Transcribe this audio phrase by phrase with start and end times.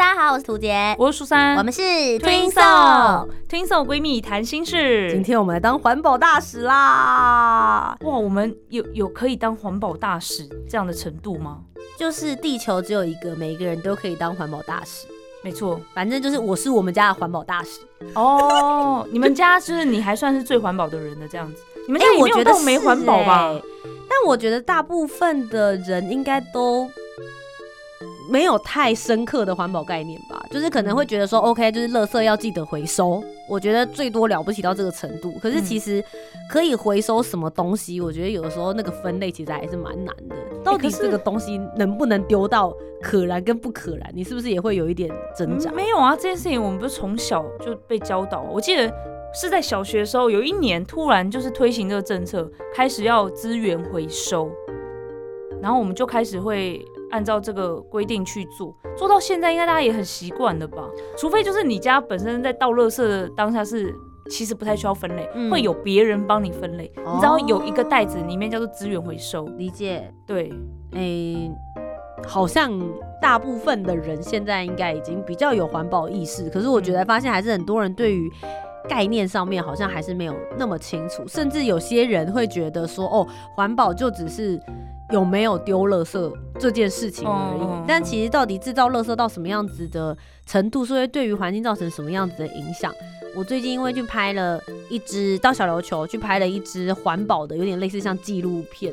[0.00, 5.10] 大家好，我是涂杰，我是苏珊，我们是 Twinso Twinso 闺蜜谈心事。
[5.12, 7.94] 今天我们来当环保大使啦！
[8.00, 11.58] 哇，我们有有可以当环保大使这样的程度吗？
[11.98, 15.06] 就是地球只有一个，每一个人都可以当环保大使。
[15.44, 17.80] 没错，反正就是我是我们家的环保大使。
[18.14, 21.62] 哦， 你们家就是你还算是最环保的人的这样子。
[21.86, 23.54] 你们家也没有到没环保吧？
[24.08, 26.90] 但我觉得大部分的人应该都。
[28.30, 33.22] 没有太深刻的环保概念吧，就是可能会觉得说，OK，就是垃圾要记得回收。
[33.48, 36.02] 我觉得最多了不起到这个程度，可是其实
[36.48, 40.36] 可以回收什么东西，我觉得有的时候那个分类其实还是蛮难的。
[40.62, 42.72] 到底这个东西能不能丢到
[43.02, 45.72] 可燃跟不可燃，你是不是也会有一点挣扎？
[45.72, 48.42] 没有啊，这件事情我们不是从小就被教导。
[48.42, 48.88] 我记得
[49.34, 54.48] 是在小学的时候，有一年突然就是推行这个政策，开始要资源回收，
[55.60, 56.86] 然后我们就开始会。
[57.10, 60.88] 按照这个规定去做，做到现在应该大家也很习惯了吧？
[61.16, 63.94] 除非就是你家本身在倒垃圾的当下是
[64.30, 66.90] 其实不太需要分类，会有别人帮你分类。
[66.96, 70.12] 你知道有一个袋子里面叫做资源回收，理解？
[70.26, 70.52] 对，
[70.92, 71.50] 诶，
[72.26, 72.72] 好像
[73.20, 78.30] 大部分的人现在应该已经比较有环保意识，可是我觉得发现还是很多人对于
[78.88, 84.60] 概念上面好像还是没有那么清楚，甚至有些人会觉得说，哦，环保就只是。
[85.10, 90.16] 有没有丢垃圾这件事情而已，但其实到底制造垃圾到什么样子的
[90.46, 92.92] 程度，是会对于环境造成什么样子的影响？
[93.36, 98.92] 我最近因为去拍了一支到小琉球去拍了一支环保的，有点类似像纪录片，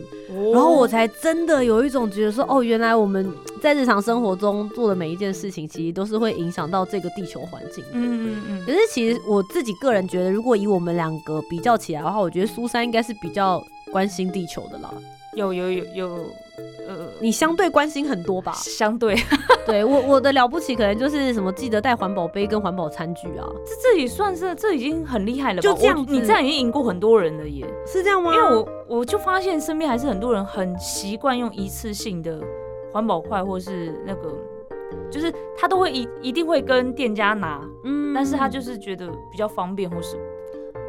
[0.53, 3.27] 然后我才真的有一种觉得说，哦，原来我们
[3.63, 7.83] 在日常生活中做的每一件事情，其实都是会影响到这个地球环境。
[7.93, 8.65] 嗯嗯嗯。
[8.65, 13.59] 可是其实我自己个人觉得，如果以我们两个比较起来的话，我觉得苏珊应该是比较
[13.91, 14.93] 关心地球的啦。
[15.37, 16.07] 有有有有，
[16.87, 18.51] 呃，你相对关心很多吧？
[18.57, 19.15] 相对，
[19.67, 25.61] 对我我的了不起，可能就是什么记得带环保杯跟环保餐具啊，这这也算是这已经很厉害了吧。
[25.61, 28.33] 就这样，你这样已经赢过很多人了，耶，是这样吗？
[28.33, 32.41] 因为我我就发现身边还是很多人很习惯用一次性的
[32.91, 34.33] 环保筷，或是那个，
[35.11, 40.21] 就是他都会一一定会跟店家拿，嗯，但是他就是觉得比较方便或什么。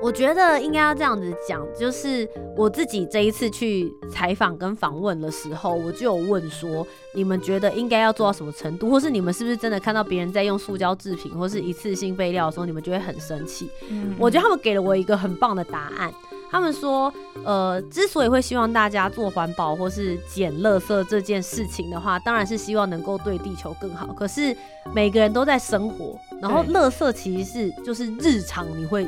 [0.01, 13.69] 我觉得应该要这样子讲，就是我自己这一次去采访跟访问的时候，我就有问说，你们觉得应该要做到什么程度，或是你们是不是真的看到别人在用塑胶制品或是一次性备料的时候，你们就会很生气？
[13.91, 16.13] 嗯，我觉得他们给了我一个很棒的答案。
[16.51, 17.13] 他们说，
[17.45, 24.07] 呃，之所以会希望大家做环保或是捡垃圾这件事情的话，当然是希望能够对地球更好。
[24.15, 24.57] 可是
[24.95, 29.07] 每个人都在生活，然后垃圾其实是就是日常你会。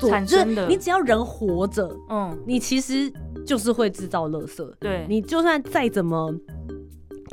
[0.00, 3.12] 产生的，你只要人活着，嗯，你其实
[3.46, 4.64] 就是会制造垃圾。
[4.78, 6.34] 对，你就算再怎么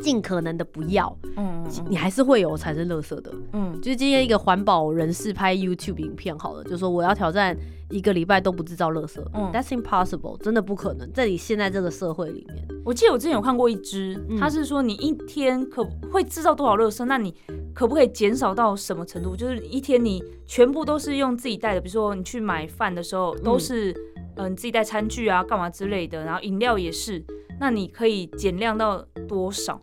[0.03, 3.31] 尽可能的不要，嗯，你还是会有产生垃圾的。
[3.53, 7.57] 嗯，就是今天一个环保人士拍 YouTube 影片，好了，就说我要挑战。
[7.91, 12.65] 一个礼拜都不制造垃圾，嗯，That's impossible，真的不可能，在你现在这个社会里面。
[12.85, 17.35] 我记得我之前有看过一支，他是说你一天可会制造多少垃圾，那你
[17.73, 19.35] 可不可以减少到什么程度？
[19.35, 23.95] 就是一天你全部都是用自己带的，比如说你去买饭的时候都是
[24.35, 27.23] 嗯自己带餐具啊，干嘛之类的，然后饮料也是，
[27.59, 29.81] 那你可以减量到多少？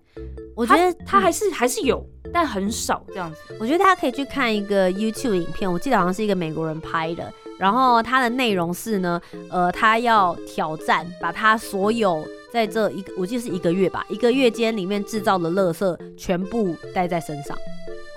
[0.55, 3.39] 我觉得它还是还是有，但很少这样子。
[3.61, 7.33] 我觉得大家可以去看一个 YouTube 影片，我记得好像是一个美国人拍的。
[7.59, 9.21] 然后它的内容是呢，
[9.51, 17.57] 呃，他要挑战把他所有在这一个，我记得是一个月吧，一个月间里面制造的垃圾全部带在身上，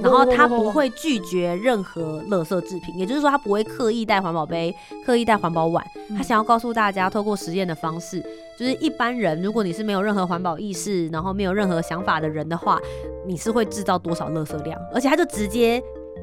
[0.02, 4.76] 然后他不会拒绝任何垃圾制品，也就是说他不会刻意带环保杯、
[5.06, 5.86] 刻意带环保碗。
[6.18, 8.22] 他想要告诉大家，透过实验的方式，
[8.58, 12.80] 就是一般人，如果你是没有任何环保意识，然后没有任何想法的人的话，
[13.26, 15.82] 你是会制造多少垃圾量，而且他就直接。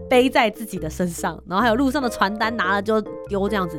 [0.09, 2.99] 背在自己的身上，然后还有路上的传单拿了就
[3.29, 3.79] 丢这样子，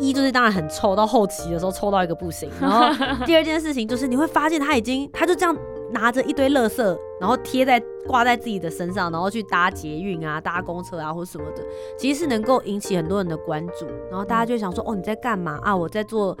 [0.00, 2.50] 一就是当然很臭，到后期的时候臭到一个不行。
[2.60, 2.88] 然后
[3.24, 5.56] 第二件事情就是你会发现他已经他就这样
[5.92, 11.62] 拿着一堆垃圾，然后贴在挂在自己的身上，然后去搭捷运啊、搭公车啊或什么的，
[11.98, 13.86] 其实是能够引起很多人的关注。
[14.10, 15.76] 然后大家就想说，哦你在干嘛啊？
[15.76, 16.36] 我在做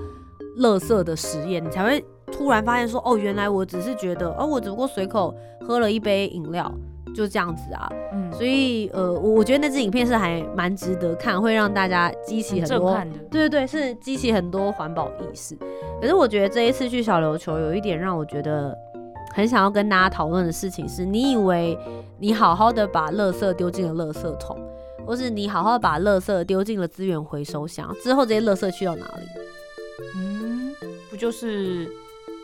[0.58, 5.34] 垃圾的实验，你才会突然发现说，哦原来我只是觉得，哦我只不过随口
[5.66, 6.72] 喝了一杯饮料。
[7.12, 7.88] 就这样子啊。
[8.12, 12.96] 嗯，所以呃，我我觉得那支影片是还蛮值得看，会让大家激起很多。
[13.28, 15.56] 对对对，是激起很多环保意识。
[16.00, 18.72] 可是我觉得这一次去小琉球，有一点让我觉得
[19.32, 21.78] 很想要跟大家讨论的事情是，你以为
[22.18, 24.58] 你好好的把垃圾丢进了垃圾桶，
[25.06, 29.26] 或是你好好的把垃圾丢进了资源回收箱之后，这些垃圾去到哪里？
[30.16, 30.74] 嗯，
[31.10, 31.88] 不就是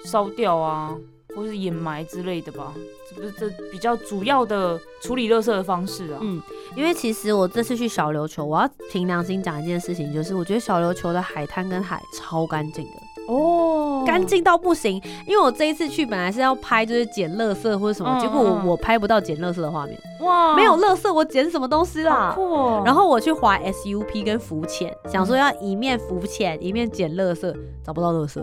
[0.05, 0.95] 烧掉啊，
[1.35, 2.73] 或是掩埋之类的吧？
[3.09, 6.19] 这不是这比较主要的处理垃圾的方式啊。
[6.21, 6.41] 嗯，
[6.77, 12.91] 因为其实我这次去小琉球，我要凭良心讲一件事情，就是我觉得小琉球的海滩跟海超干净的。
[13.33, 13.66] 哦，
[14.07, 22.37] 干净到不行，因为我这一次去本来是要拍就是捡垃圾或者什么，嗯结果我拍不到捡垃圾的画面，哇，没有垃圾我捡什么东西啦。
[22.85, 27.53] 然后我去滑 SUP 跟浮潜，想说要一面浮潜一面捡垃圾，
[27.85, 28.43] 找不到垃圾。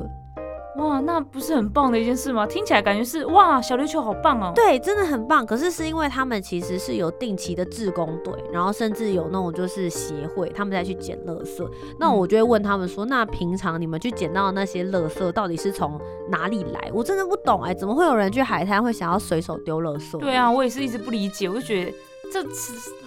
[0.78, 2.48] 哇，那不是很棒的一件事吗？
[2.48, 4.52] 听起来感觉是哇，小琉球好棒哦。
[4.56, 5.46] 对，真的很棒。
[5.46, 11.64] 可是是因为他们其实是有定期的志工队，然后甚至有那种就是协会，他们在去捡垃圾。
[12.00, 16.00] 那嗯我就会问他们说，那平常你们去捡到的那些垃圾到底是从
[16.30, 16.92] 哪里来？
[16.92, 20.18] 我真的不懂哎、怎么会有人去海滩会想要随手丢垃圾？
[20.18, 21.92] 对啊，我也是一直不理解，我就觉得
[22.32, 22.44] 这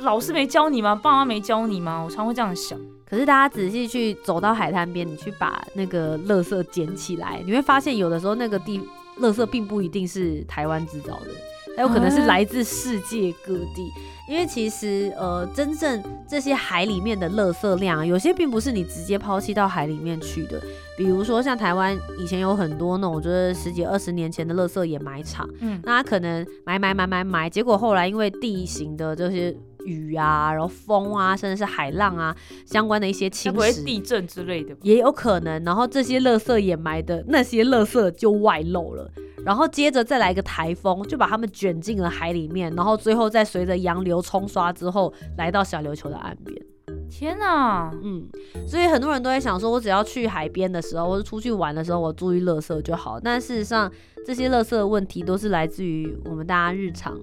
[0.03, 0.95] 老师没教你吗？
[0.95, 2.03] 爸妈没教你吗？
[2.05, 2.79] 我常会这样想。
[3.09, 8.81] 可是大家仔细去走到海滩边，你去把那个垃圾捡起来，你会发现有的时候那个地
[9.21, 11.31] 垃圾并不一定是台湾制造的，
[11.77, 13.91] 还有可能是来自世界各地。
[14.29, 20.61] 因为其实呃，真正这些海里面的垃圾量啊，有些并不是你直接抛弃到海里面去的。
[20.99, 29.55] 比如说像台湾以前有很多那种就是十几二十年前的垃圾掩埋场，嗯，那它可能埋埋埋埋埋，结果后来因为地形的这些
[29.87, 32.37] 雨啊，然后风啊，甚至是海浪啊
[32.67, 34.77] 相关的一些该侵蚀，地震之类的？
[34.83, 35.63] 也有可能。
[35.65, 39.11] 然后这些垃圾掩埋的那些垃圾就外漏了，
[39.45, 46.61] 然后接着再来一个台风，就把它们卷进了海里面，然后最后再随着洋流冲刷之后，来到小琉球的岸边。
[47.09, 47.91] 天呐！
[48.03, 48.27] 嗯，
[48.67, 53.19] 所以很多人都在想说，我只要去海边的时候，或者出去玩的时候，我注意垃圾就好。
[53.21, 53.91] 但事实上，
[54.27, 57.17] 这些垃圾的问题都是来自于我们大家日常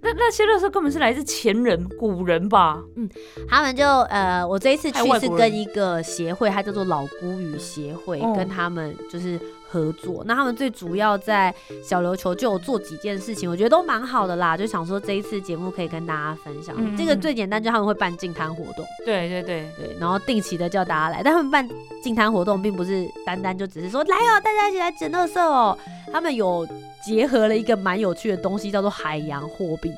[0.00, 2.80] 那那些垃圾根本是来自前人、古人吧？
[2.96, 3.08] 嗯
[3.48, 10.22] 他们就呃，我这一次去是跟一个协会，它叫做老孤语协会，哦跟他们就是合作。
[10.24, 11.52] 那他们最主要在
[11.82, 14.56] 小琉球就有做几件事情，我觉得都蛮好的啦。
[14.56, 16.76] 就想说这一次节目可以跟大家分享。
[16.96, 21.22] 这个嗯最简单，就他们会办净摊活动，对对对，对，然后定期的叫大家来。
[21.24, 21.68] 但他们办
[22.02, 25.76] 净摊活动，并不是单单就只是说来哦，大家一起来捡垃圾哦。
[26.12, 26.66] 他们有
[27.04, 29.92] 结合了一个蛮有趣的东西，叫做海洋货币。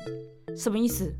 [0.55, 1.13] 什么意思？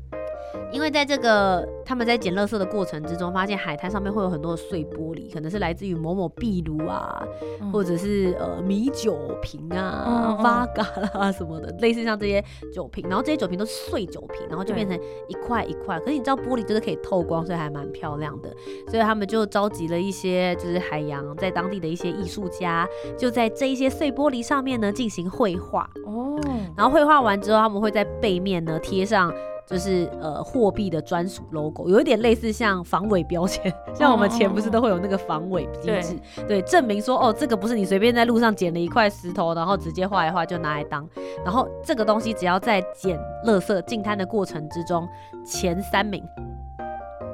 [0.70, 7.22] 因为在这个他们在捡垃圾的过程之中，发现海滩上面会有很多的碎玻璃，可能是来自于某某壁炉啊，
[7.60, 10.42] 嗯或者是呃米酒瓶啊、嗯嗯 v
[10.74, 15.98] 嘎啦什么的，类似像这些酒瓶，然后这些酒瓶都是碎酒瓶，然后就变成一块一块。
[16.00, 18.50] 可是你知道玻璃就是可以透光，所以还蛮漂亮的。
[18.88, 22.86] 所以他们就召集了一些就是海洋在当地的一些艺术家，
[23.18, 25.88] 就在这一些碎玻璃上面呢进行绘画。
[26.06, 26.38] 哦，
[26.76, 29.32] 然后绘画完之后，他们会在背面呢贴上
[29.72, 36.14] 就是呃货币的专属 logo，有一点类似像防伪标签， 像我们钱不是都会有那个防伪机制，
[36.46, 41.08] 对，证明说哦这个不是你随便在路上捡了一块石头，然后直接画一画就拿来当，
[41.42, 45.08] 然后这个东西只要在捡垃圾进摊的过程之中
[45.44, 46.22] 前三名，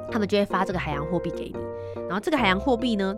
[0.09, 1.55] 他们就会发这个海洋货币给你，
[2.07, 3.13] 然后这个海洋货币呢。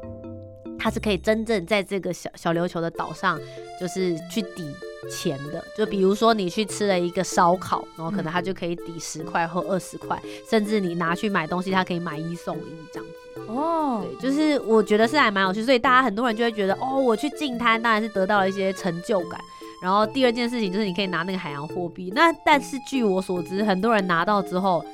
[0.84, 3.40] 它是可以真正在这个小小琉球的岛上，
[3.80, 4.64] 就是去抵
[5.10, 13.42] 钱的，就比如说你去吃了一个烧烤，然后可能它就可以抵十块或二十块，甚至你拿去买东西，它可以买一送一这样子。
[13.48, 19.40] 哦，对，就是我觉得是还蛮有趣，所以大家很多人就会觉得，哦，我去进摊当然是得到了一些成就感。
[19.82, 24.86] 然后第二件事情就是你可以拿那个海洋货币，那但是据我所知，很多人拿到之后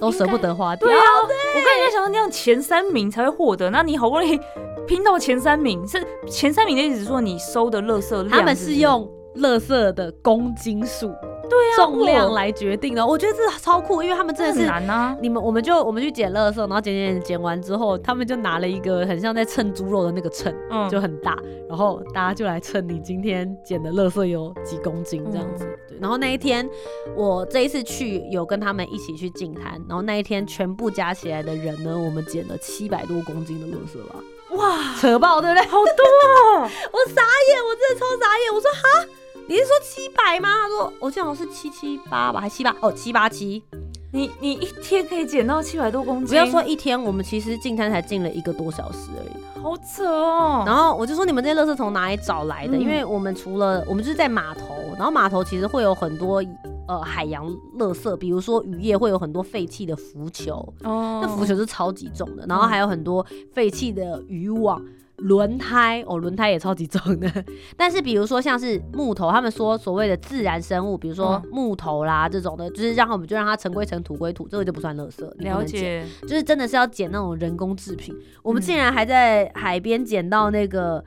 [0.00, 0.88] 都舍不得花掉。
[0.88, 4.36] 对啊，我刚才在想，那样前三名才会获得，那你好不容易
[4.88, 11.08] 拼到前三名，是前三名的意思是说你收的垃圾量他们是用垃圾的公斤数，
[11.50, 13.04] 对啊重量哇来决定的。
[13.04, 14.66] 我觉得这超酷，因为他们真的很是。
[14.66, 21.36] 难啊，你们我们就我们去捡垃圾，然后捡捡捡捡完之后，他们就拿了一个很像在称猪肉的那个秤，嗯，就很大，
[21.68, 25.64] 然后大家就来称你今天捡的垃圾有几公斤这样子。
[25.64, 26.68] 嗯对，然后那一天
[27.16, 34.14] 我这一次去有跟他们一起去净滩，然后那一天全部加起来的人呢，我们捡了七百多公斤的垃圾吧，
[34.56, 35.66] 哇，扯爆对不对？
[35.66, 36.62] 好多哦，
[36.92, 38.54] 我傻眼，我真的超傻眼。
[38.54, 39.08] 我说哈，
[39.46, 40.48] 你是说七百吗？
[40.48, 43.62] 他说我记得好像是七七八吧，还七八哦七八七。
[44.10, 49.60] 你你一天可以减到七百多公斤，不要说一天，我们其实进滩才进了一个多小时而已。
[49.60, 52.76] 好扯哦，然后我就说你们这些垃圾从哪里找来的？
[52.76, 56.42] 嗯因为我们除了我们就是在码头，然后码头其实会有很多
[56.86, 57.46] 呃海洋
[57.78, 64.82] 垃圾，比如说渔业会有很多废弃的浮球，哦那浮球是超级重的，然后还有很多废弃的渔网。
[65.16, 67.30] 轮胎哦，轮胎也超级重的。
[67.76, 75.24] 但是比如说像是木头，他们说所谓的自然生物，比如说嗯木头啦这种的，就是让我们就让它尘归尘，土归土，这个就不算垃圾。
[75.38, 78.14] 了，解，就是真的是要捡那种人工制品。
[78.42, 81.02] 我们嗯竟然还在海边捡到那个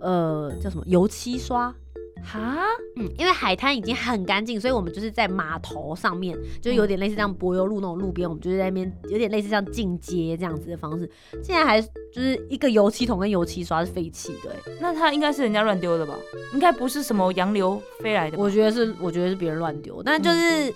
[0.00, 1.74] 呃叫什么油漆刷，
[2.24, 2.58] 哈，
[2.96, 11.10] 嗯，因为海滩已经很干净，所以我们就是在码头上面，就有点类似像柏油路那种路边，我们就是在那边有点类似像进阶这样子的方式。
[11.42, 16.14] 现在还就是一个油漆桶跟油漆刷是废弃的、欸，那它应该是人家乱丢的吧？
[16.52, 18.42] 应该不是什么洋流飞来的吧？
[18.42, 20.72] 我觉得是我觉得是别人乱丢，但就是、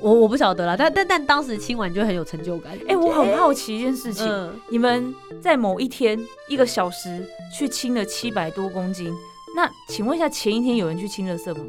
[0.00, 2.72] 我我不晓得啦，但但但当时清完就很有成就感。
[2.88, 7.26] 哎、我很好奇一件事情，嗯，你们在某一天一个小时
[7.56, 9.12] 去清了七百多公斤，
[9.54, 11.60] 那请问一下，前一天有人去清垃圾吗？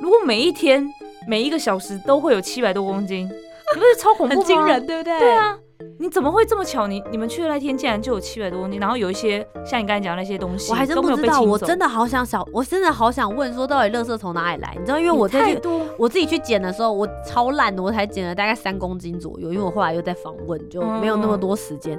[0.00, 0.86] 如果每一天
[1.28, 4.40] 每一个小时都会有七百多公斤，你不是超恐怖吗？
[4.40, 5.18] 很惊人，对不对？
[5.18, 5.58] 对啊，
[5.98, 6.86] 你怎么会这么巧？
[6.86, 14.74] 你你们去的那天竟然就有七百多公斤，然后有一些像你刚才讲的那些东西，我还真都没有不知道，我真的好想小，我真的好想问说，到底垃圾从哪里来？
[14.78, 21.98] 你知道，因为我太多，我自己去捡的时候，我超懒的，我才捡了大概三公斤左右，因为我后来又在访问，就没有那么多时间。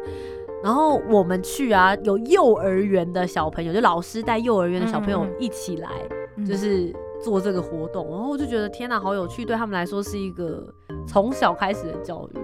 [0.63, 5.89] 然后我们去啊，有幼儿园的小朋友，就老师带幼儿园的小朋友一起来，
[6.37, 8.07] 嗯就是做这个活动。
[8.09, 10.63] 然后我就觉得天哪，好有趣，对他们来说是一个
[11.07, 12.39] 从小开始的教育。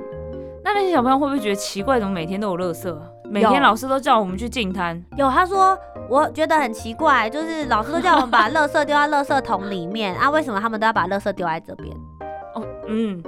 [0.64, 2.00] 那那些小朋友会不会觉得奇怪？
[2.00, 3.02] 怎么每天都有垃圾啊？
[3.30, 5.78] 每天老师都叫我们去净摊，有他说，
[6.10, 11.96] 我觉得很奇怪，就是老师都叫我们把垃圾丢在垃圾桶里面 啊，为什么他们都要把垃圾丢在这边？
[12.56, 13.22] 哦，嗯，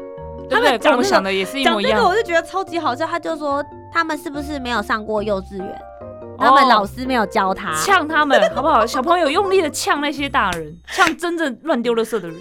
[0.49, 1.91] 他们讲这个我们想的也是一模一样。
[1.91, 5.81] 讲这个我就觉得超级好笑，他就说他们是不是没有上过幼稚园，
[6.37, 8.85] 他们老师没有教他，呛他们 好不好？
[8.85, 12.37] 小朋友用力的呛那些大人， 呛真正乱丢垃圾的人。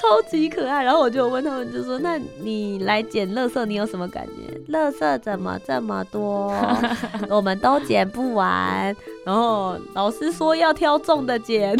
[0.00, 0.84] 超级可爱。
[0.84, 4.72] 然后我就问他们，就说那你来捡垃圾，你有什么感觉？
[4.72, 6.54] 垃圾怎么这么多？
[7.28, 8.94] 我们都捡不完。
[9.26, 11.76] 然后老师说要挑重的捡，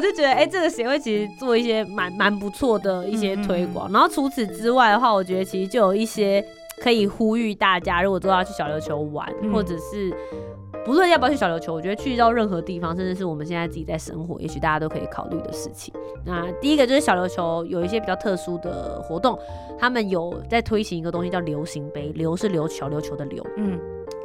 [0.00, 3.92] 我就觉得，哎、这个协会其实做一些蛮蛮不错的一些推广。
[3.92, 6.42] 然后除此之外的话，我觉得其实就有一些
[6.80, 10.10] 可以呼吁大家，如果都要去小琉球玩，嗯或者是
[10.86, 15.92] 不论要不要去小琉球，我觉得去到任何地方，甚至是我们现在自己在生活，也许大家都可以考虑的事情。
[16.24, 19.38] 那第一个就是小琉球有一些比较特殊的活动，
[19.78, 23.46] 他们有在推行一个东西叫流行杯，流是琉小琉球的流。
[23.58, 23.78] 嗯，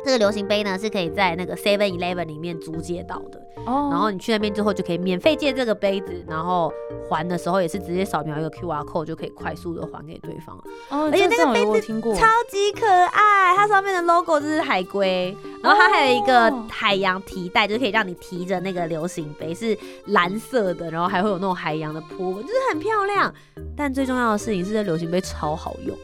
[0.06, 3.90] 这个流行杯呢是可以在那个 Seven Eleven 里面租借到的，哦。
[3.92, 6.72] 然后你去那边之后就可以免费借这个杯子，然后
[7.10, 10.64] 还的时候也是直接扫描一个 QR code 就可以快速的还给对方了。
[10.92, 16.68] 哦，而且那个杯子超级可爱，它上面的 logo 就是海龟，然后它还有一个哦。
[16.70, 23.34] 海洋提袋，就是可以让你提着那个流行杯，是蓝色的，然后还会有那种海洋的波纹，就是很漂亮。
[23.76, 25.98] 但最重要的事情是，这流行杯超好用，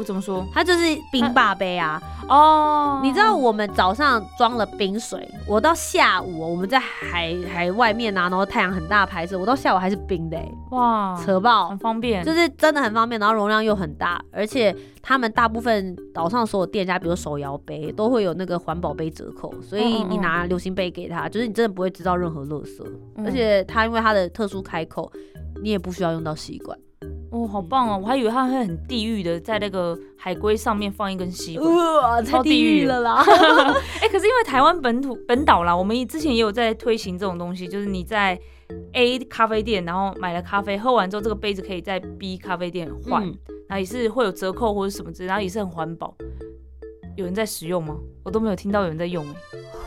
[0.00, 0.46] 我怎么说？
[0.50, 0.78] 它就是
[1.12, 2.00] 冰霸杯啊。
[2.26, 11.78] 哦，你知道我们早上装了冰水，我到下午哦我们在海海外面啊，然后太阳很大拍摄，我到下午还是冰的、欸，哇，扯爆很。
[11.78, 22.82] 方便，就是真的很方便，然后容量又很大，而且他们大部分岛上所有店家，比如手摇杯，都会有那个环保杯折扣，所以你拿流行杯给他，就是你真的不会知道任何垃圾，
[23.16, 25.10] 嗯而且它因为它的特殊开口，
[25.62, 26.78] 你也不需要用到吸管。
[27.30, 28.00] 哦，好棒哦！
[28.02, 31.72] 我还以为他会很地狱的，在那个海龟上面放一根吸管。
[31.72, 33.22] 呃，超地狱了啦！
[34.02, 38.38] 哎、可是因为台湾本土本岛啦，我们之前也有在推行这种东西，就是你在
[38.92, 46.12] A 咖啡店，然后买了咖啡，喝完之后这个杯子可以在 B 咖啡店换，嗯然后也是会有折扣或者什么之类，然后也是很环保。
[47.20, 47.96] 有人在使用吗？
[48.24, 49.34] 我都没有听到有人在用哎、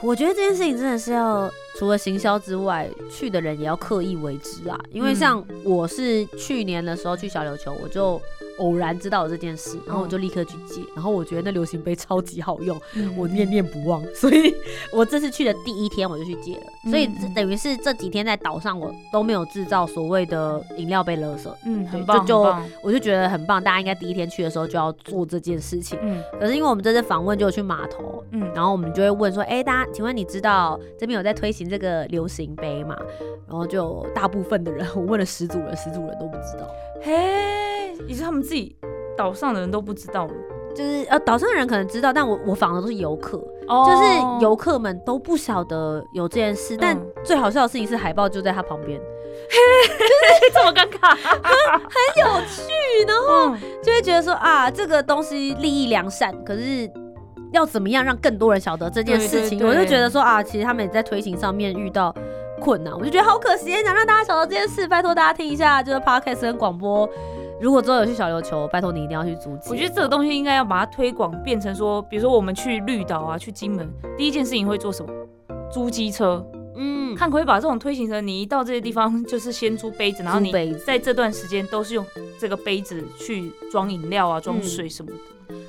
[0.02, 4.80] 我觉得这件事情真的是要除了行销之外，去的人也要刻意为之啊。
[4.92, 5.16] 因为嗯。
[5.16, 8.22] 像我是去年的时候去小琉球，我就
[8.60, 14.54] 偶然知道有这件事，然后我就立刻去借，然后我觉得那流行杯超级好用，嗯我念念不忘，所以
[14.92, 17.34] 我这次去的第一天我就去借了，所以嗯嗯。
[17.34, 25.98] 等于是这几天在岛上我都没有制造所谓的饮料杯垃圾，嗯，很棒，就就我就觉得很棒，大家应该第一天去的时候就要做这件事情。
[26.02, 26.22] 嗯。
[26.40, 32.98] 可是因为我们这次访问就去码头，嗯，然后我们就会问说，哎、大家，请问你知道这边有在推行这个流行杯吗？
[33.48, 36.68] 然后就大部分的人， 我问了十组人，十组人都不知道。
[37.02, 38.76] 嘿，也是他们自己
[39.18, 40.34] 岛上的人都不知道吗，
[40.76, 43.38] 就是呃，岛上的人可能知道，但我我访的都是游客，
[43.68, 46.76] 哦就是游客们都不晓得有这件事。
[46.78, 49.00] 但嗯最好笑的事情是，海报就在他旁边，
[50.54, 52.72] 这么尴尬， 很有趣，
[53.08, 56.90] 然后嗯就会觉得说啊，这个东西利益良善，可是
[57.54, 59.66] 要怎么样让更多人晓得这件事情。
[59.66, 62.14] 我就觉得说啊，其实他们也在推行上面遇到
[62.60, 67.10] 困难，我就觉得好可惜，想让大家晓得这件事，拜托大家听一下，就是 podcast 跟广播。
[67.62, 69.70] 如果之后有去小琉球，拜托你一定要去租借。
[69.70, 75.14] 我觉得这个东西应该要把它推广，变成说，比如说我们去绿岛啊，去金门，第一件事情会做什么？
[75.72, 76.46] 租机车，
[76.76, 80.52] 嗯，看可以把这种推行成，你一到这些地方就是先租杯子，然后你
[80.86, 82.06] 在这段时间都是用
[82.38, 85.18] 这个杯子去装饮料啊、装嗯水什么的。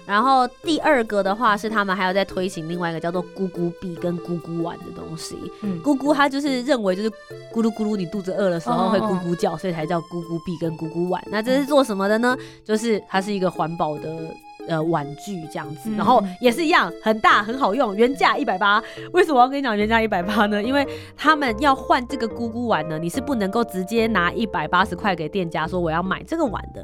[0.06, 5.36] 然后第二个的话是他们还有在推行另外一个叫做咕咕币跟咕咕碗的东西。
[5.62, 11.22] 嗯，咕咕它就是认为就是咕噜咕噜，你肚子饿的时候会咕咕叫，所以才叫咕咕币跟咕咕碗。
[11.30, 12.36] 那这是做什么的呢？
[12.64, 14.10] 就是它是一个环保的。
[14.66, 18.82] 呃，玩具这样子，嗯然后也是一样，很大很好用，原价一百八。
[19.12, 20.62] 为什么我要跟你讲原价一百八呢？
[20.62, 26.82] 因为他们要换这个咕咕碗呢，你是不能够直接拿一百八十块给店家说我要买这个碗的，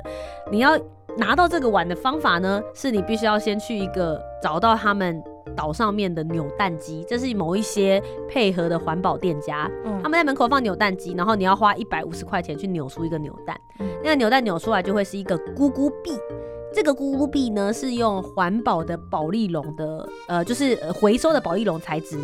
[0.53, 0.79] 你要
[1.17, 5.23] 拿到这个碗的方法呢，是你必须要先去一个找到他们
[5.57, 16.13] 岛上面的扭蛋机，这是某一些配合的环保店家，嗯他们在门口放扭蛋机，然后你要花一百五十块钱去扭出一个扭蛋，嗯那个扭蛋扭出来就会是一个咕咕币。
[16.73, 22.17] 这个咕咕币呢是用环保的保丽龙的，呃，就是呃回收的保丽龙材质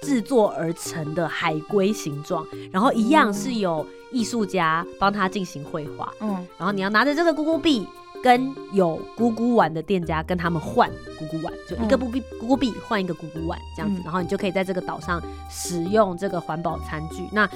[0.00, 7.86] 制作而成的海龟形状，然后一样是有艺术家帮他进行绘画，嗯，然后你要拿着这个咕咕币。
[8.26, 17.24] 跟有咕咕碗的店家跟他们换咕咕碗，就一个嗯咕币咕咕币换一个咕咕碗这样子，嗯然后你就可以在这个岛上使用这个环保餐具。
[17.30, 17.48] 那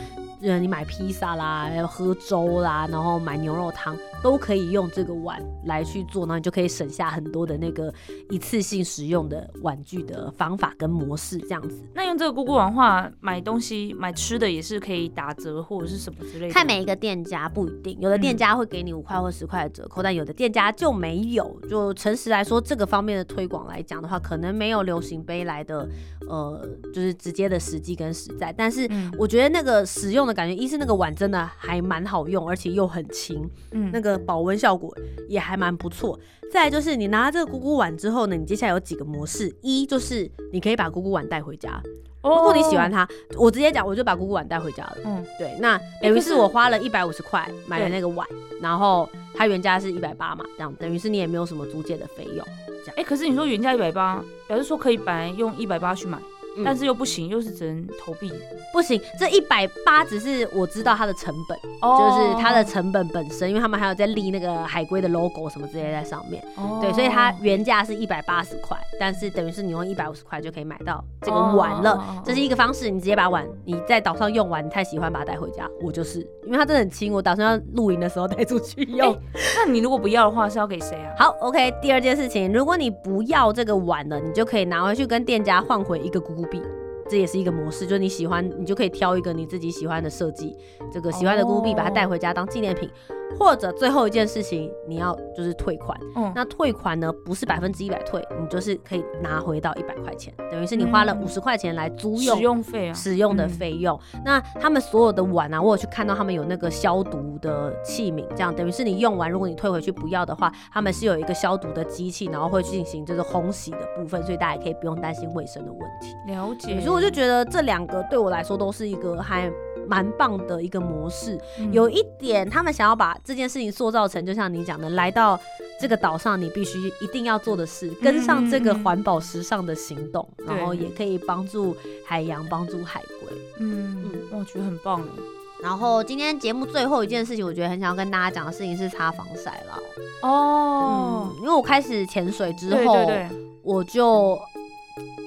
[0.43, 7.93] 呃，你买披萨啦，喝粥啦，然后买牛肉汤，都可以用这个碗来去做，那你就可以省下很多的那个
[8.31, 11.83] 一次性使用的碗具的方法跟模式，这样子。
[11.95, 16.53] 那用这个咕咕碗的话，买东西买吃的也是可以打折或者是什么之类的。
[16.53, 21.59] 看每一个店家不一定，有的店家会给你五块或十块的折扣，但有的店家就没有。
[21.69, 25.89] 就诚实来说，这个方面的推广来讲的话，可能没有流行杯来的
[26.29, 28.53] 呃，就是直接的实际跟实在。
[28.53, 34.95] 但是嗯我觉得那个使用的感觉，一是那个碗真的还蛮好用，而且又很轻，嗯那个保温效果
[35.29, 36.19] 也还蛮不错。
[36.53, 41.81] 再来就是你拿了这个咕咕碗之后呢，你接下来有几个模式，一就是你可以把咕咕碗带回家，
[42.23, 44.97] 如果你喜欢，它，我直接讲，我就把咕咕碗带回家了。
[45.05, 48.27] 嗯，对，那等于是是我花了一百五十块买了那个碗，
[48.61, 52.45] 然后它原价是一百八嘛，这样等于是你也没有什么租借的费用。
[52.83, 56.19] 这样哎、可是你说原价一百八，表示说可以本来用一百八去买，
[56.57, 58.31] 嗯但是又不行，又是只能投币，
[58.73, 66.43] 不行，这一百八只是我知道它的成本，哦就是它的成本本身，因为他们还有在立那个海龟的 logo 什么之类在上面。
[66.57, 72.23] 哦对，所以它原价是一百八十块，但是等于是你用一百五十块就可以买到这个碗了。
[72.25, 75.69] 这是一个方式，你直接把碗你在岛上用完，你太喜欢把它带回家。
[75.83, 79.17] 我就是因为它真的很轻，我打算要露营的时候带出去用。
[79.57, 81.15] 那你如果不要的话，是要给谁啊？
[81.19, 81.73] 好，OK。
[81.81, 86.63] 第二件事情，如果你不要这个碗了，你就可以拿回去跟店家换回一个咕咕币。
[87.09, 90.57] 这也是一个模式，就是你喜欢，你就可以挑一个你自己喜欢的设计，
[90.93, 92.89] 这个喜欢的咕咕币，把它带回家当纪念品。
[93.39, 95.99] 或者最后一件事情，你要就是退款。
[96.17, 103.99] 嗯，那退款呢，不是百分之一百退，你就是可以拿回到一百块钱，等于是你花了嗯五十块钱来租用使用用费啊，使用的嗯费用。
[104.25, 116.15] 那他们所有的碗啊，我有去看到他们有那个消毒的器皿，这样等于是你用完，如果你退回去不要的话，他们是有一个消毒的机器，然后会进行就是烘洗的部分，所以大家也可以不用担心卫生的问题。
[116.27, 116.81] 了解。
[116.81, 119.51] 所以我就觉得这两个对我来说都是一个还
[119.91, 121.37] 蛮棒的一个模式。
[121.59, 125.39] 嗯有一点，他们想要把这件事情塑造成，就像你讲的，来到
[125.81, 131.77] 这个岛上，你必须一定要做的事，跟上这个环保时尚的行动，对然后也可以帮助
[132.07, 133.37] 海洋，帮助海龟。
[133.59, 135.23] 嗯，我觉得很棒哎。
[135.63, 139.79] 然后今天节目最后一件事情，我觉得很想要跟大家讲的事情是擦防晒啦。
[140.23, 143.29] 哦嗯，，因为我开始潜水之对后，对对，
[143.63, 144.39] 我就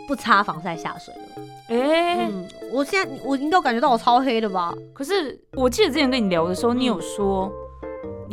[0.08, 1.22] 不擦防晒下水了。
[1.68, 4.74] 哎、嗯，我现在我应该感觉到我超黑的吧？
[4.94, 7.52] 可是我记得之前跟你聊的时候，你有说。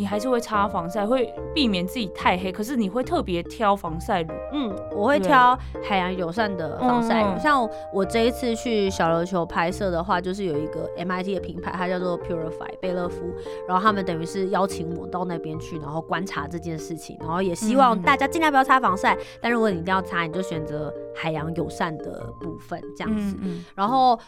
[0.01, 4.33] 你还是会擦防晒，会避免自己太黑，可是你会特别挑防晒乳。
[4.51, 5.55] 嗯，我会挑
[5.87, 7.39] 海洋友善的防晒乳。
[7.39, 13.31] 像我这一次去小琉球拍摄的话，就是有一个 MIT 的品牌，它叫做 Purify 贝乐夫，
[13.69, 23.37] 然后他们等于是邀请我到那边去，然后观察这件事情，然后也希望嗯大家尽量不要擦防晒，但如果你一定要擦，你就选择海洋友善的部分这样子。
[23.43, 24.19] 嗯然后，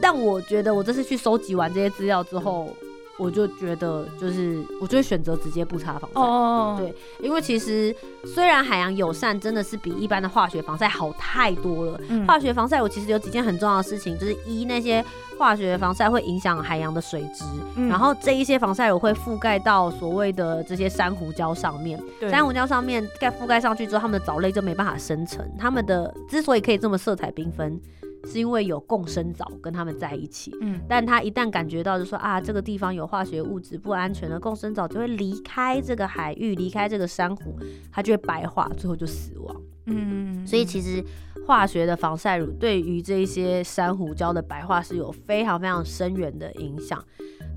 [0.00, 2.70] 但我觉得我这次去收集完这些资料之后，
[3.20, 6.20] 我就觉得就是我就会选择直接不擦防晒。
[6.20, 15.04] 哦，对因为其实虽然海洋友善真的是比一般的化学防晒好太多了，嗯化学防晒我其实有几件很重要的事情，就是一那些
[15.38, 17.44] 化学防晒会影响海洋的水质，
[17.76, 27.78] 嗯然后这一些防晒乳会覆盖到所谓的这些珊瑚礁上面，珊瑚礁上面盖覆盖上去之后，它们的藻类就没办法生成，它们的之所以可以这么色彩缤纷，
[28.24, 30.52] 是因为有共生藻跟他们在一起。
[30.60, 37.56] 嗯但他一旦感觉到就说啊，这个地方有化学物质不安全的共生藻就会离开这个海域，离开这个珊瑚，
[37.92, 39.56] 它就会白化，最后就死亡。
[39.86, 41.02] 嗯，所以其实
[41.46, 47.02] 化学的防晒乳对于这一些珊瑚礁的白化是有非常非常深远的影响。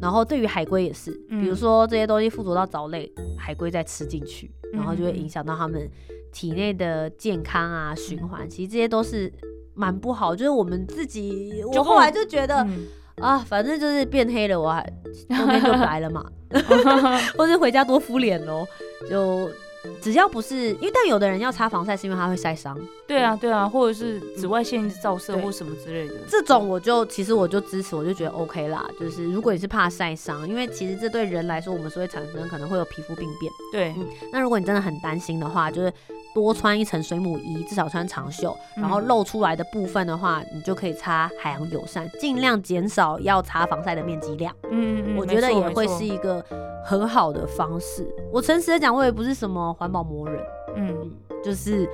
[0.02, 5.89] 然后对于海龟也是，嗯比如说这些东西附着到藻类，海龟再吃进去，然后就会嗯影响到它们
[6.32, 8.49] 体内的健康啊、循环。
[8.49, 9.32] 其实这些都是
[9.73, 10.36] 蛮不好。
[10.36, 12.88] 就是我们自己，我后来就觉得、嗯
[13.21, 14.81] 啊，反正就是变黑了，我还
[15.38, 16.25] 后面就白了嘛，
[17.38, 18.65] 或是回家多敷脸喽。
[19.09, 19.49] 就
[20.01, 28.89] 只要不是因为，但有的人要擦防晒是因为他会晒伤，对啊对啊，或者是紫外线照射或什么之类的，这种我就其实我就支持，我就觉得 OK 啦。
[28.97, 33.51] 就是如果你是怕晒伤，因为其实这对人来说，我们是会产生可能会有皮肤病变。
[33.73, 33.93] 对，
[34.31, 35.91] 那如果你真的很担心的话，就是
[36.33, 44.53] 多穿一层水母衣，至少穿长袖，然后嗯露出来的部分的话，你就可以擦海洋友善，尽量减少要擦防晒的面积量。
[44.71, 46.43] 嗯嗯嗯，我觉得也会是一个
[46.83, 48.07] 很好的方式。
[48.31, 50.43] 我诚实的讲，我也不是什么环保魔人，
[50.75, 51.11] 嗯，
[51.43, 51.87] 就是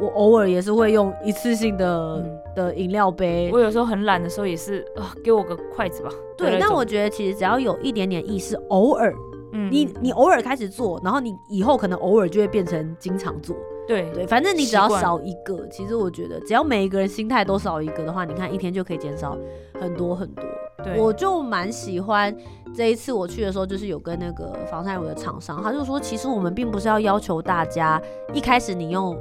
[0.00, 3.50] 我偶尔也是会用一次性的、嗯的饮料杯。
[3.52, 6.10] 我有时候很懒的时候也是啊，给我个筷子吧。
[6.36, 9.12] 对，但我觉得其实只要有一点点意识，偶尔
[9.52, 13.56] 嗯你你偶尔开始做，然后你以后可能偶尔就会变成经常做。
[13.86, 19.36] 对对，反正你只要少一个，其实我觉得只要每一个人心态都少一个的话，你看一天就可以减少
[19.80, 20.44] 很多很多。
[20.82, 22.34] 对，我就蛮喜欢
[22.74, 28.00] 这一次我去的时候，就是有跟那个防晒乳的厂商，他就说，其实我们并不是要要求大家
[28.32, 29.16] 一开始你用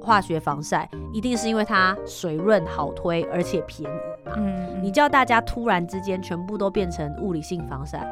[0.00, 4.34] 化学防晒，一定是因为它水润好推而且便宜嘛。
[4.36, 8.04] 嗯，你叫大家突然之间全部都变成物理性防晒，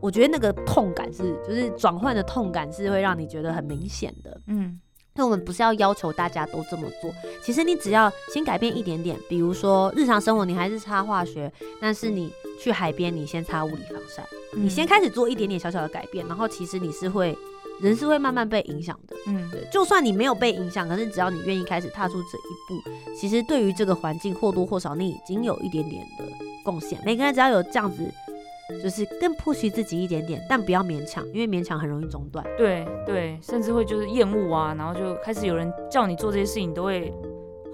[0.00, 4.40] 我觉得那个痛感是，就是转换的痛感是会让你觉得很明显的。
[4.46, 4.78] 嗯
[5.18, 14.22] 那我们不是要要求大家都这么做，其实你只要先改变一点点，比如说日常生活你还是擦化学，但是你去海边你先擦物理防晒，
[14.54, 17.36] 嗯你先开始做一点点小小的改变，然后其实你是会
[17.80, 19.16] 人是会慢慢被影响的。
[19.26, 26.24] 嗯对，就算你没有被影响，可是只要你愿意开始踏出这一步，其实对于这个环境或多或少你已经有一点点的
[26.62, 26.96] 贡献。
[27.04, 28.08] 每个人只要有这样子，
[28.82, 32.44] 就是更 push 自己一点点，但不要勉强，因为勉强很容易中断。
[32.56, 37.12] 对对，甚至会就是厌恶啊，然后就开始有人叫你做这些事情，你都会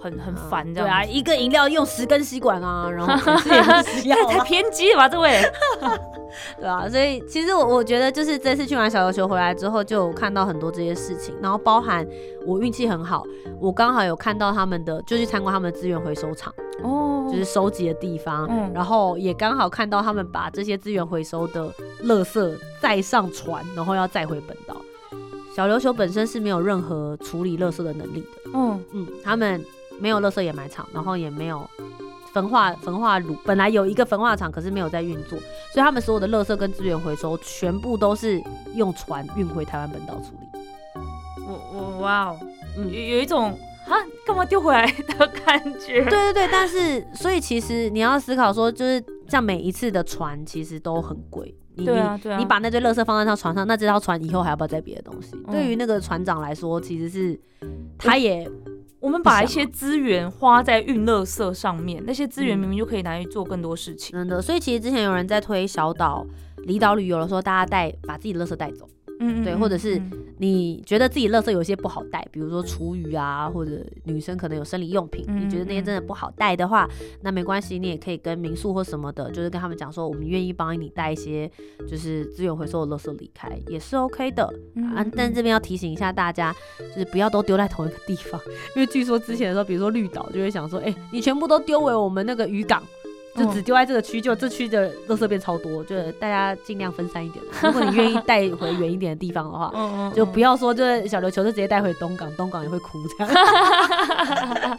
[0.05, 3.33] 很很烦这对啊，一个饮料用十根吸管啊， 然后
[4.05, 5.41] 也太偏激了吧，这位？
[6.61, 12.07] 对啊，所以其实我我觉得就是这次去完小琉球回来之后，就有看到很多这些事情，然后包含
[12.45, 13.25] 我运气很好，
[13.59, 16.53] 我刚好有看到他们的，就去参观他们的资源回收厂。
[16.83, 21.73] 哦就是收集的地方，嗯然后也刚好看到他们把这些资源回收的
[22.05, 24.77] 垃圾再上船，然后要再回本岛。
[25.57, 29.65] 小琉球本身是没有任何处理垃圾的能力的，嗯嗯，他们
[30.01, 31.69] 没有垃圾掩埋场，然后也没有
[32.33, 35.39] 焚化焚化炉，本来有一个焚化厂，可是没有在运作，
[35.73, 38.43] 所以他们所有的垃圾跟资源回收全部都是
[38.75, 40.61] 用船运回台湾本岛处理。
[41.47, 42.39] 我我哇哦，
[42.77, 43.51] 嗯有有一种
[43.87, 43.95] 啊
[44.27, 44.87] 干嘛丢回来
[45.19, 46.03] 的感觉。
[46.05, 51.55] 对对对，但是所以其实你要思考说，就是像每一次的船其实都很贵。
[51.77, 55.31] 你对啊对啊，你把那堆垃圾放在那船上，那这条船以后还要不要载别的东西？
[55.47, 57.39] 嗯对于那个船长来说，其实是
[57.99, 58.49] 他也
[59.05, 64.17] 我们把一些资源花在运乐色上面，那些资源嗯明明就可以拿去做更多事情。
[64.17, 66.27] 真的，所以其实之前有人在推小岛、
[66.63, 68.89] 离岛旅游的时候，大家带把自己的垃圾带走。
[69.27, 76.89] 嗯对或者是嗯你觉得自己垃圾有些不好带，比如说厨余啊，或者女生可能有生理用品，嗯你觉得那些真的不好带的话，
[77.23, 81.51] 那没关系，你也可以跟民宿或什么的，就是跟他们讲说，我们愿意帮你带一些
[81.89, 84.45] 就是资源回收的垃圾离开，也是 OK 的。
[84.95, 88.41] 啊但这边要提醒一下大家，就是不要都丢在同一个地方，
[88.75, 92.83] 因为据说之前的时候，比如说绿岛就会想说，哎、你全部都丢回我们那个渔港。
[93.37, 97.45] 就只丢在这个区，就这区的垃圾变超多，就是大家尽量分散一点。
[97.63, 99.73] 如果你愿意带回远一点的地方的话，
[100.15, 103.35] 就不要说就是小琉球就直接带回东港，东港也会哭这样。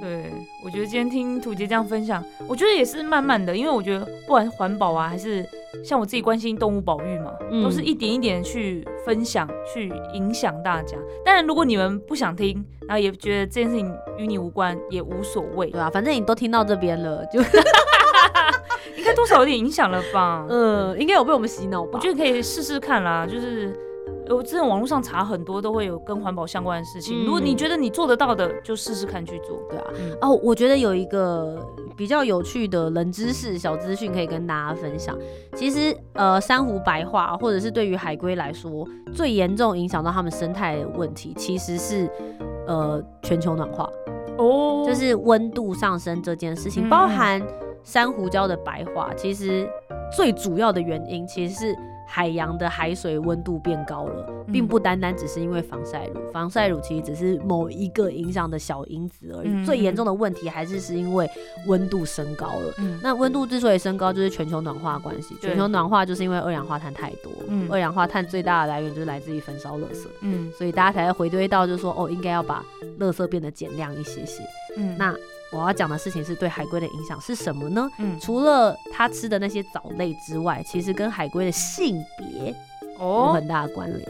[0.00, 0.30] 对，
[0.62, 5.44] 我觉得今天听土杰这样分享，我觉得也是慢慢的，因为我觉得不管是环保啊，还是
[5.82, 10.96] 像我自己关心动物保育嘛，嗯都是一点一点去分享，去影响大家。
[11.24, 15.80] 当然，如果你们不想听，然后也觉得这件事情与你无关，也无所谓对。
[15.80, 17.40] 啊，反正你都听到这边了，就
[18.96, 20.46] 应该多少有点影响了吧？
[20.50, 21.92] 嗯，应该有被我们洗脑吧？
[21.94, 23.74] 我觉得可以试试看啦，就是。
[24.30, 29.58] 我之前网络上查很多都会有跟环保相关的事情，嗯如果你觉得你做得到的，就试试看去做。
[29.68, 31.58] 对啊，嗯哦，我觉得有一个
[31.96, 35.16] 比较有趣的冷知识、小资讯可以跟大家分享。
[35.54, 42.08] 其实，呃，珊瑚白化或者是对于海龟来说，最严重影响到它们生态的问题，其实是
[42.66, 43.88] 呃全球暖化，
[44.36, 47.42] 哦就是温度上升这件事情，嗯包含
[47.82, 49.68] 珊瑚礁的白化，其实
[50.14, 51.76] 最主要的原因其实是。
[52.10, 59.48] 海洋的海水温度变高了，并不单单只是因为防晒乳，防晒乳其实只是某一个影响的小因子而已。
[59.48, 61.28] 嗯最严重的问题还是是因为
[61.66, 62.72] 温度升高了。
[62.78, 62.98] 嗯。
[63.02, 65.36] 那温度之所以升高，就是全球暖化的关系。
[65.40, 67.68] 全球暖化就是因为二氧化碳太多，嗯。
[67.70, 70.50] 二氧化碳最大的来源就是来自于焚烧垃圾，嗯。
[70.56, 72.64] 所以大家才会回归到就是说，哦，应该要把
[72.98, 74.42] 垃圾变得减量一些些。
[74.78, 74.96] 嗯。
[74.98, 75.14] 那
[75.50, 77.88] 我要讲的事情是对海龟的影响是什么呢？
[77.98, 82.54] 嗯除了它吃的那些藻类之外，其实跟海龟的性别
[82.98, 84.08] 有哦很大的关联。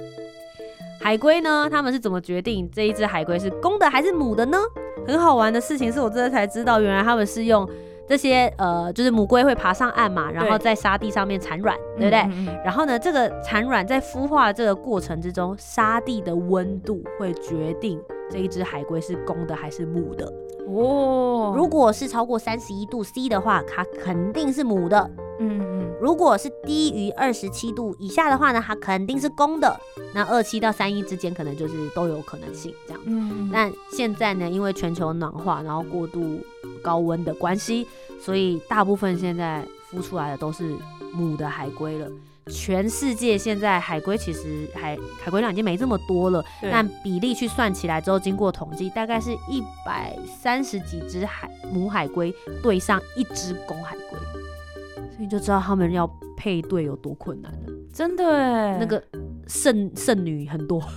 [1.00, 4.58] 海龟呢，他们是怎么决定这一只海龟是公的还是母的呢？
[5.06, 7.66] 很好玩的事情是我这次才知道，原来他们是用
[8.08, 12.18] 这些呃，就是母龟会爬上岸嘛，然后在沙地上面产卵，对不对？
[12.22, 20.30] 嗯嗯然后呢，这个产卵在孵化的这个过程之中，沙地的温度会决定这一只海龟是公的还是母的。
[20.68, 25.08] 嗯哦，如果是超过三十一度 C 的话，它肯定是母的；
[25.40, 29.80] 嗯嗯如果是低于二十七度以下的话呢，它肯定是公的。
[30.14, 33.02] 那二七到三一之间，可能就是都有可能性这样。
[33.04, 36.40] 嗯，但现在呢，因为全球暖化，然后过度
[36.82, 37.86] 高温的关系，
[38.20, 40.76] 所以大部分现在孵出来的都是
[41.12, 42.08] 母的海龟了。
[42.48, 54.18] 全世界现在海龟其实海海龟量已经没这么多了，但比例去算起来之后，经过统计，大概是一百三十几只海母海龟对上一只公海龟，
[55.10, 57.58] 所以你就知道他们要配对有多困难了。
[57.92, 59.02] 真的哎，那个
[59.46, 60.80] 剩剩女很多，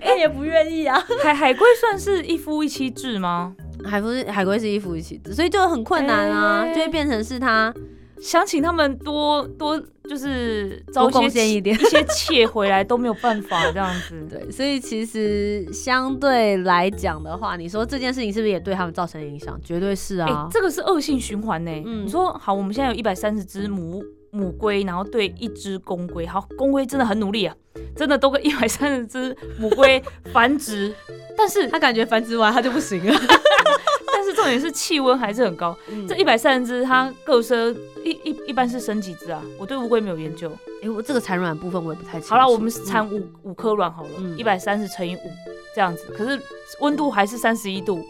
[0.00, 1.00] 哎、也不愿意啊。
[1.22, 3.54] 海海龟算是一夫一妻制吗？
[3.84, 7.72] 海龟是海龟是一夫一妻制，所以就很困难啊，哎就会变成是他
[8.20, 14.24] 想请他们多多就是招多贡献一点一些妾回来都没有办法这样子。
[14.28, 19.58] 对，所以其实相对来讲的话，你说这件事情是不是也对他们造成影响？
[19.62, 20.48] 绝对是哎、啊。
[20.50, 21.70] 这个是恶性循环呢。
[21.84, 27.54] 嗯你说好，我们现在有一百三十只母母龟，然后对一只公龟，好，公龟真的很努力啊，
[27.96, 30.94] 真的都跟一百三十只母龟繁殖，
[31.36, 33.20] 但是他感觉繁殖完它就不行了。
[34.12, 35.74] 但是重点是气温还是很高。
[35.88, 39.42] 嗯这一百三十只，它各生一一一般是生几只啊？
[39.58, 40.50] 我对乌龟没有研究。
[40.82, 42.34] 哎、我这个产卵部分我也不太清楚。
[42.34, 45.30] 好了，我们嗯产五五颗卵好了，嗯一百三十乘以五
[45.74, 46.38] 这样子，可是
[46.80, 48.04] 温度还是三十一度，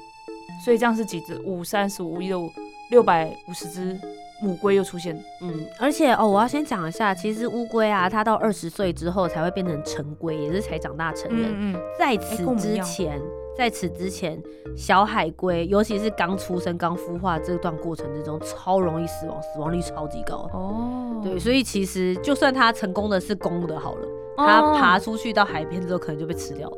[0.64, 1.38] 所以这样是几只？
[1.44, 2.50] 五三十五一六
[2.90, 3.96] 六百五十只
[4.40, 5.16] 母龟又出现。
[5.42, 11.50] 嗯，而且哦，我要先讲一下，其实乌龟啊，它到二十岁之后才会变成成龟，也是才长大成人。
[11.53, 13.20] 嗯嗯，在此之前，
[13.57, 14.42] 在此之前，
[14.76, 20.48] 小海龟，尤其是刚出生、刚孵化这段过程之中，超容易死亡，死亡率超级高。
[20.53, 26.76] 哦，对，所以其实就算它成功的是公的，好了，它哦爬出去到海边之后，可能就被吃掉了，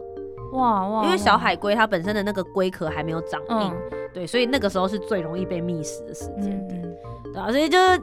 [0.52, 3.98] 哇哇，因为小海龟它本身的那个龟壳还没有长硬，嗯。
[4.14, 6.82] 对，所以那个时候是最容易被觅食的时间点。
[6.82, 7.32] 嗯嗯。
[7.32, 8.00] 对啊，所以就是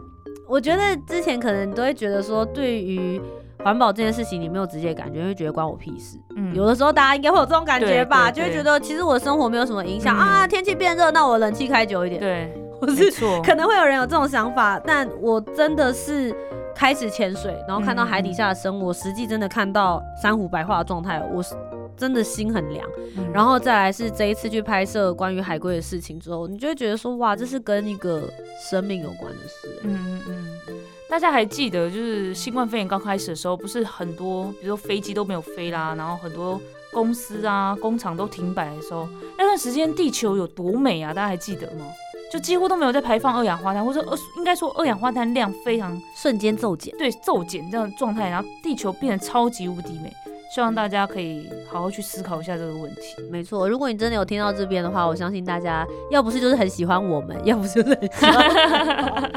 [0.47, 3.21] 我觉得之前可能都会觉得说，对于
[3.63, 6.17] 环保这件事情，你没有直接感觉，会觉得关我屁事。
[6.35, 6.53] 嗯。
[6.55, 10.19] 有的时候大家应该会有这种感觉吧，就会觉得其实我的生活没有什么影响、嗯。
[10.19, 13.11] 啊，天气变热，那我冷气开久一点，对，或是
[13.43, 16.35] 可能会有人有这种想法，但我真的是
[16.73, 21.53] 开始潜水，然后看到海底下的生物，我实际真的看到珊瑚白化的状态，我是
[21.99, 22.89] 真的心很凉。
[23.17, 28.27] 嗯然后再来是这一次去拍摄关于海龟的事情之后，你就会觉得说，哇，这是跟一个
[28.69, 29.79] 生命有关的事。
[29.83, 30.75] 嗯嗯嗯，
[31.09, 36.59] 大家还记得就是新冠肺炎刚开始的时候，不是很多，比如说飞机都没有飞啦，然后很多
[36.91, 39.07] 公司啊、工厂都停摆的时候，
[39.37, 41.13] 那段时间地球有多美啊？
[41.13, 41.85] 大家还记得吗？
[42.31, 46.95] 就几乎都没有在排放二氧化碳，或者说二应该说二氧化碳量非常瞬间骤减。
[46.97, 50.13] 对骤减这样的状态，然后地球变得超级无敌美。
[50.49, 53.15] 希望大家可以好好去思考一下这个问题。
[53.29, 58.49] 没错，如果你真的有听到这边的话，我相信大家要不是就是很喜欢我们， 要不就是很喜欢。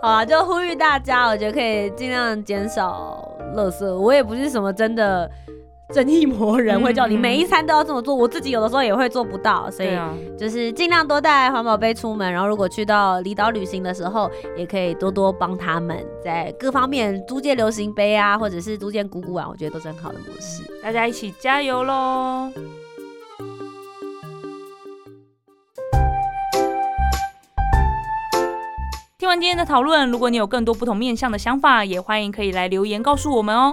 [0.00, 3.86] 好啊，就呼吁大家，我觉得可以尽量减少垃圾。
[3.86, 5.30] 我也不是什么真的
[5.92, 8.14] 正义魔人，嗯会叫你嗯每一餐都要这么做。
[8.14, 9.96] 我自己有的时候也会做不到，所以
[10.36, 12.32] 就是尽量多带环保杯出门。
[12.32, 20.64] 然后如果去到离岛旅行的时候，也可以多多帮他们在各方面租借流行杯啊，或者是租借鼓鼓碗，我觉得都是很好的模式。
[20.82, 22.50] 大家一起加油喽！
[29.18, 33.72] 听完今天的讨论，如果你有更多不同面向的想法，也欢迎可以来留言告诉我们哦。